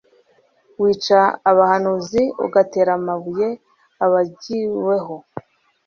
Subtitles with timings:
[0.81, 1.21] Wica
[1.51, 3.49] abahanuzi ugatera amabuye
[4.05, 5.15] abagviuunweho,